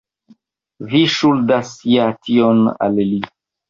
Vi 0.93 1.03
ŝuldas 1.17 1.77
ja 1.93 2.11
tion 2.27 2.69
al 2.89 3.03
li. 3.15 3.25